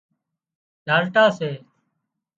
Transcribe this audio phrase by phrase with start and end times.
[0.85, 1.51] ڍالٽا سي